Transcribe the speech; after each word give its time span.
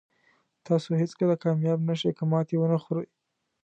تاسو 0.67 0.89
هېڅکله 1.01 1.35
کامیاب 1.43 1.79
نه 1.89 1.95
شئ 1.99 2.11
که 2.17 2.23
ماتې 2.31 2.55
ونه 2.57 2.77
خورئ. 2.83 3.07